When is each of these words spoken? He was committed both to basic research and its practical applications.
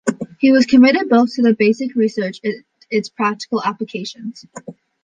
He 0.39 0.51
was 0.51 0.65
committed 0.65 1.09
both 1.09 1.35
to 1.35 1.53
basic 1.53 1.93
research 1.93 2.39
and 2.43 2.63
its 2.89 3.07
practical 3.07 3.61
applications. 3.63 4.43